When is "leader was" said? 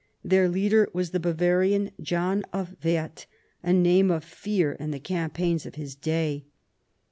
0.49-1.11